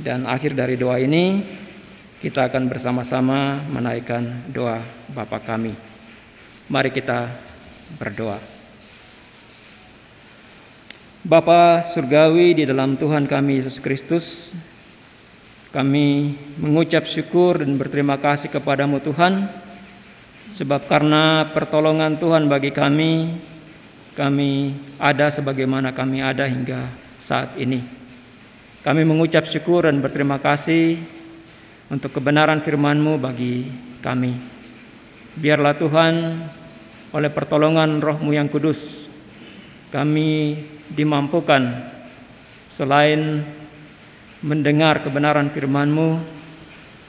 Dan 0.00 0.24
akhir 0.24 0.56
dari 0.56 0.80
doa 0.80 0.96
ini 0.96 1.44
kita 2.24 2.48
akan 2.48 2.72
bersama-sama 2.72 3.60
menaikkan 3.68 4.48
doa 4.48 4.80
Bapak 5.12 5.44
kami. 5.44 5.76
Mari 6.72 6.90
kita 6.90 7.28
berdoa. 8.00 8.40
Bapa 11.26 11.82
surgawi 11.82 12.54
di 12.54 12.64
dalam 12.64 12.94
Tuhan 12.94 13.26
kami 13.26 13.58
Yesus 13.58 13.82
Kristus, 13.82 14.54
kami 15.76 16.32
mengucap 16.56 17.04
syukur 17.04 17.60
dan 17.60 17.76
berterima 17.76 18.16
kasih 18.16 18.48
kepadamu 18.48 18.96
Tuhan 18.96 19.44
Sebab 20.56 20.88
karena 20.88 21.52
pertolongan 21.52 22.16
Tuhan 22.16 22.48
bagi 22.48 22.72
kami 22.72 23.36
Kami 24.16 24.72
ada 24.96 25.28
sebagaimana 25.28 25.92
kami 25.92 26.24
ada 26.24 26.48
hingga 26.48 26.80
saat 27.20 27.60
ini 27.60 27.84
Kami 28.80 29.04
mengucap 29.04 29.44
syukur 29.44 29.84
dan 29.84 30.00
berterima 30.00 30.40
kasih 30.40 30.96
Untuk 31.86 32.18
kebenaran 32.18 32.62
firman-Mu 32.62 33.18
bagi 33.18 33.66
kami 34.02 34.34
Biarlah 35.36 35.74
Tuhan 35.78 36.14
oleh 37.14 37.30
pertolongan 37.30 38.02
rohmu 38.02 38.34
yang 38.34 38.50
kudus 38.50 39.06
Kami 39.94 40.58
dimampukan 40.90 41.62
Selain 42.66 43.40
mendengar 44.44 45.00
kebenaran 45.00 45.48
firman-Mu, 45.48 46.20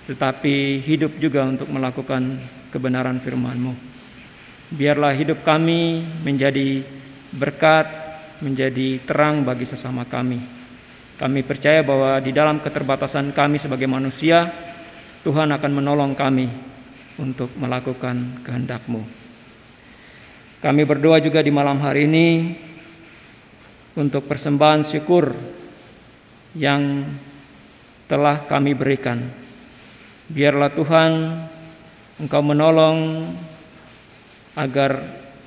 tetapi 0.07 0.79
hidup 0.79 1.19
juga 1.19 1.43
untuk 1.43 1.67
melakukan 1.67 2.39
kebenaran 2.71 3.19
firman-Mu. 3.19 3.73
Biarlah 4.71 5.13
hidup 5.15 5.43
kami 5.43 6.03
menjadi 6.23 6.83
berkat, 7.35 7.87
menjadi 8.39 9.03
terang 9.03 9.43
bagi 9.43 9.67
sesama 9.67 10.07
kami. 10.07 10.39
Kami 11.17 11.39
percaya 11.41 11.81
bahwa 11.81 12.21
di 12.21 12.31
dalam 12.31 12.61
keterbatasan 12.61 13.33
kami 13.33 13.57
sebagai 13.57 13.89
manusia, 13.89 14.47
Tuhan 15.25 15.49
akan 15.53 15.71
menolong 15.71 16.13
kami 16.13 16.49
untuk 17.17 17.49
melakukan 17.57 18.41
kehendak-Mu. 18.45 19.01
Kami 20.57 20.81
berdoa 20.85 21.21
juga 21.21 21.41
di 21.41 21.53
malam 21.53 21.77
hari 21.81 22.09
ini, 22.09 22.27
untuk 23.97 24.29
persembahan 24.29 24.85
syukur 24.85 25.33
yang 26.53 27.01
telah 28.05 28.45
kami 28.45 28.77
berikan. 28.77 29.17
Biarlah 30.29 30.69
Tuhan 30.69 31.11
Engkau 32.17 32.41
menolong 32.41 33.29
agar 34.57 35.01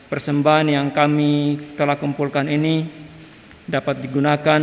persembahan 0.06 0.70
yang 0.70 0.88
kami 0.94 1.58
telah 1.74 1.98
kumpulkan 1.98 2.46
ini 2.46 2.86
dapat 3.66 4.02
digunakan 4.02 4.62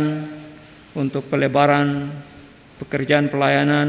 untuk 0.96 1.28
pelebaran 1.28 2.08
pekerjaan 2.78 3.26
pelayanan 3.26 3.88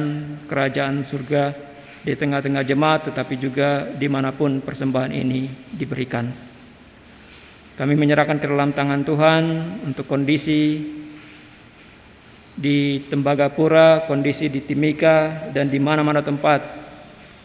kerajaan 0.49 1.06
surga 1.06 1.54
di 2.02 2.17
tengah-tengah 2.17 2.63
jemaat 2.65 3.13
tetapi 3.13 3.36
juga 3.38 3.86
di 3.86 4.10
mana 4.10 4.34
pun 4.34 4.60
persembahan 4.60 5.13
ini 5.13 5.47
diberikan. 5.78 6.49
Kami 7.80 7.95
menyerahkan 7.95 8.43
ke 8.43 8.47
dalam 8.49 8.75
tangan 8.75 9.08
Tuhan 9.08 9.43
untuk 9.88 10.04
kondisi 10.04 10.84
di 12.60 13.08
Tembagapura, 13.08 14.04
kondisi 14.04 14.52
di 14.52 14.60
Timika, 14.60 15.47
dan 15.56 15.71
di 15.71 15.80
mana-mana 15.80 16.19
tempat 16.19 16.60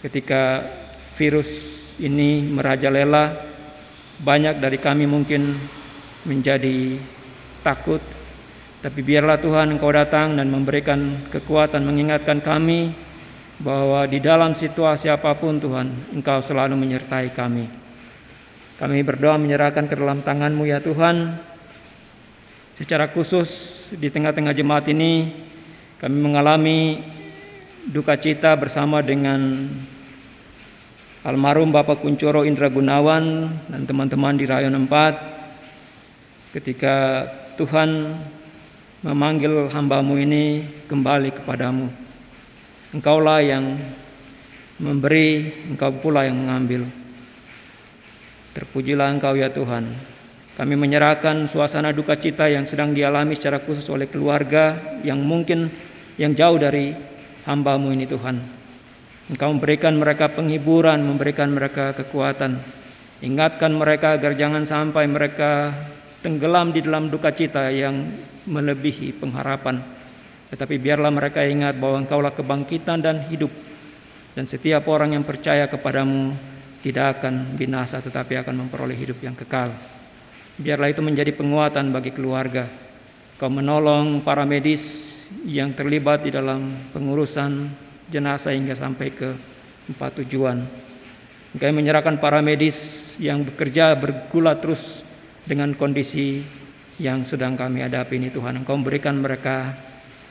ketika 0.02 0.58
virus 1.14 1.48
ini 2.02 2.42
merajalela. 2.50 3.54
Banyak 4.18 4.58
dari 4.58 4.78
kami 4.78 5.06
mungkin 5.06 5.54
menjadi 6.26 6.98
takut, 7.62 8.02
tapi 8.84 9.00
biarlah 9.00 9.40
Tuhan 9.40 9.72
Engkau 9.72 9.88
datang 9.88 10.36
dan 10.36 10.52
memberikan 10.52 11.00
kekuatan 11.32 11.88
mengingatkan 11.88 12.44
kami 12.44 12.92
bahwa 13.64 14.04
di 14.04 14.20
dalam 14.20 14.52
situasi 14.52 15.08
apa 15.08 15.32
pun 15.40 15.56
Tuhan 15.56 16.12
Engkau 16.12 16.44
selalu 16.44 16.76
menyertai 16.76 17.32
kami. 17.32 17.64
Kami 18.76 19.00
berdoa 19.00 19.40
menyerahkan 19.40 19.88
ke 19.88 19.96
dalam 19.96 20.20
tangan-Mu 20.20 20.68
ya 20.68 20.84
Tuhan. 20.84 21.32
Secara 22.76 23.08
khusus 23.08 23.48
di 23.96 24.12
tengah-tengah 24.12 24.52
jemaat 24.52 24.84
ini 24.92 25.32
kami 25.96 26.20
mengalami 26.20 27.00
duka 27.88 28.20
cita 28.20 28.52
bersama 28.52 29.00
dengan 29.00 29.64
almarhum 31.24 31.72
Bapak 31.72 32.04
Kuncoro 32.04 32.44
Indra 32.44 32.68
Gunawan 32.68 33.48
dan 33.64 33.88
teman-teman 33.88 34.36
di 34.36 34.44
Rayon 34.44 34.76
4 34.76 36.52
ketika 36.52 37.24
Tuhan 37.56 38.12
memanggil 39.04 39.68
hambamu 39.68 40.16
ini 40.16 40.64
kembali 40.88 41.36
kepadamu. 41.36 41.92
Engkaulah 42.96 43.44
yang 43.44 43.76
memberi, 44.80 45.52
engkau 45.68 45.92
pula 46.00 46.24
yang 46.24 46.40
mengambil. 46.40 46.88
Terpujilah 48.56 49.12
engkau 49.12 49.36
ya 49.36 49.52
Tuhan. 49.52 49.92
Kami 50.56 50.74
menyerahkan 50.78 51.44
suasana 51.50 51.92
duka 51.92 52.16
cita 52.16 52.48
yang 52.48 52.64
sedang 52.64 52.96
dialami 52.96 53.36
secara 53.36 53.60
khusus 53.60 53.84
oleh 53.92 54.08
keluarga 54.08 54.78
yang 55.04 55.20
mungkin 55.20 55.68
yang 56.16 56.32
jauh 56.32 56.56
dari 56.56 56.96
hambamu 57.44 57.92
ini 57.92 58.08
Tuhan. 58.08 58.40
Engkau 59.34 59.50
memberikan 59.52 60.00
mereka 60.00 60.32
penghiburan, 60.32 61.04
memberikan 61.04 61.52
mereka 61.52 61.92
kekuatan. 61.92 62.56
Ingatkan 63.20 63.74
mereka 63.74 64.16
agar 64.16 64.32
jangan 64.32 64.64
sampai 64.64 65.04
mereka 65.10 65.74
tenggelam 66.24 66.72
di 66.72 66.80
dalam 66.80 67.12
duka 67.12 67.28
cita 67.36 67.68
yang 67.68 68.08
melebihi 68.48 69.20
pengharapan. 69.20 69.84
Tetapi 70.48 70.80
biarlah 70.80 71.12
mereka 71.12 71.44
ingat 71.44 71.76
bahwa 71.76 72.00
engkaulah 72.00 72.32
kebangkitan 72.32 73.04
dan 73.04 73.28
hidup. 73.28 73.52
Dan 74.32 74.48
setiap 74.48 74.88
orang 74.88 75.12
yang 75.12 75.24
percaya 75.28 75.68
kepadamu 75.68 76.32
tidak 76.80 77.20
akan 77.20 77.60
binasa 77.60 78.00
tetapi 78.00 78.40
akan 78.40 78.64
memperoleh 78.64 78.96
hidup 78.96 79.20
yang 79.20 79.36
kekal. 79.36 79.68
Biarlah 80.56 80.88
itu 80.88 81.04
menjadi 81.04 81.36
penguatan 81.36 81.92
bagi 81.92 82.08
keluarga. 82.16 82.64
Kau 83.36 83.52
menolong 83.52 84.24
para 84.24 84.48
medis 84.48 85.12
yang 85.44 85.76
terlibat 85.76 86.24
di 86.24 86.30
dalam 86.32 86.72
pengurusan 86.94 87.68
jenazah 88.08 88.54
hingga 88.54 88.72
sampai 88.78 89.08
ke 89.12 89.28
empat 89.92 90.24
tujuan. 90.24 90.64
Kau 91.58 91.70
menyerahkan 91.70 92.16
para 92.16 92.40
medis 92.40 93.04
yang 93.20 93.44
bekerja 93.44 93.94
bergulat 93.98 94.62
terus 94.62 95.04
dengan 95.44 95.76
kondisi 95.76 96.40
yang 96.98 97.22
sedang 97.28 97.54
kami 97.54 97.84
hadapi 97.84 98.16
ini 98.16 98.28
Tuhan. 98.32 98.64
Engkau 98.64 98.76
memberikan 98.80 99.20
mereka 99.20 99.76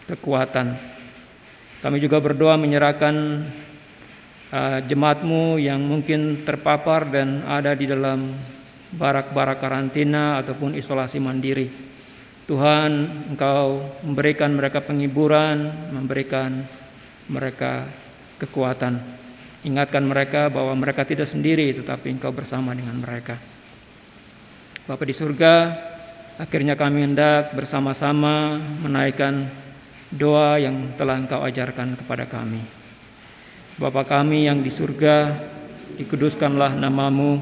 kekuatan. 0.10 0.74
Kami 1.84 1.98
juga 2.00 2.24
berdoa 2.24 2.56
menyerahkan 2.56 3.16
uh, 4.50 4.80
jemaatmu 4.88 5.60
yang 5.60 5.84
mungkin 5.84 6.48
terpapar 6.48 7.12
dan 7.12 7.44
ada 7.44 7.76
di 7.76 7.86
dalam 7.86 8.32
barak-barak 8.94 9.60
karantina 9.60 10.40
ataupun 10.40 10.78
isolasi 10.78 11.20
mandiri. 11.20 11.68
Tuhan, 12.44 12.92
Engkau 13.36 13.80
memberikan 14.04 14.52
mereka 14.52 14.84
penghiburan, 14.84 15.92
memberikan 15.96 16.64
mereka 17.32 17.88
kekuatan. 18.40 19.00
Ingatkan 19.64 20.04
mereka 20.04 20.52
bahwa 20.52 20.76
mereka 20.76 21.08
tidak 21.08 21.32
sendiri, 21.32 21.72
tetapi 21.72 22.12
Engkau 22.12 22.36
bersama 22.36 22.76
dengan 22.76 23.00
mereka. 23.00 23.53
Bapak 24.84 25.08
di 25.08 25.16
surga, 25.16 25.72
akhirnya 26.36 26.76
kami 26.76 27.08
hendak 27.08 27.56
bersama-sama 27.56 28.60
menaikkan 28.84 29.48
doa 30.12 30.60
yang 30.60 30.92
telah 31.00 31.24
Engkau 31.24 31.40
ajarkan 31.40 31.96
kepada 31.96 32.28
kami. 32.28 32.60
Bapa 33.80 34.04
kami 34.04 34.46
yang 34.52 34.60
di 34.60 34.68
surga, 34.68 35.40
dikuduskanlah 35.96 36.76
namamu, 36.76 37.40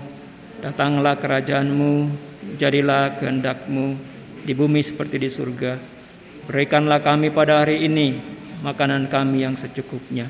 Datanglah 0.62 1.18
kerajaanmu, 1.18 2.14
jadilah 2.62 3.18
kehendakmu 3.18 3.98
di 4.46 4.54
bumi 4.54 4.86
seperti 4.86 5.18
di 5.18 5.26
surga. 5.26 5.74
Berikanlah 6.46 7.02
kami 7.02 7.34
pada 7.34 7.66
hari 7.66 7.82
ini 7.90 8.22
makanan 8.62 9.10
kami 9.10 9.42
yang 9.42 9.58
secukupnya. 9.58 10.30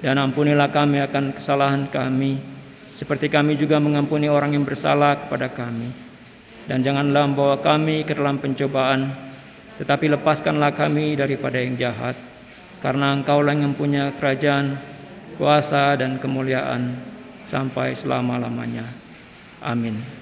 Dan 0.00 0.16
ampunilah 0.16 0.72
kami 0.72 1.04
akan 1.04 1.36
kesalahan 1.36 1.84
kami, 1.92 2.40
seperti 2.88 3.28
kami 3.28 3.60
juga 3.60 3.76
mengampuni 3.76 4.32
orang 4.32 4.56
yang 4.56 4.64
bersalah 4.64 5.28
kepada 5.28 5.52
kami. 5.52 6.09
Dan 6.68 6.84
janganlah 6.84 7.24
membawa 7.24 7.56
kami 7.60 8.04
ke 8.04 8.12
dalam 8.12 8.36
pencobaan, 8.36 9.08
tetapi 9.80 10.12
lepaskanlah 10.12 10.76
kami 10.76 11.16
daripada 11.16 11.56
yang 11.56 11.76
jahat. 11.80 12.16
Karena 12.84 13.16
engkaulah 13.16 13.56
yang 13.56 13.72
punya 13.76 14.12
kerajaan, 14.16 14.76
kuasa 15.40 15.96
dan 15.96 16.20
kemuliaan 16.20 17.00
sampai 17.48 17.96
selama-lamanya. 17.96 18.84
Amin. 19.64 20.19